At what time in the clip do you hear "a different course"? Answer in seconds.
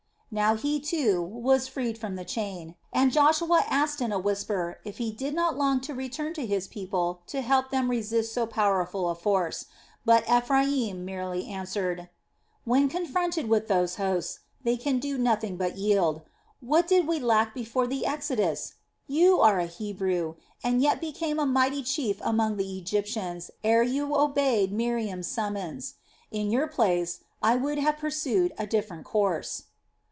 28.57-29.63